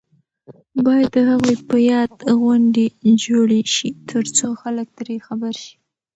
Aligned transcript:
باید 0.85 1.09
د 1.15 1.17
هغوی 1.29 1.55
په 1.69 1.77
یاد 1.91 2.13
غونډې 2.39 2.85
جوړې 3.25 3.61
شي 3.75 3.89
ترڅو 4.09 4.47
خلک 4.61 4.87
ترې 4.97 5.15
خبر 5.27 5.53
شي. 5.63 5.73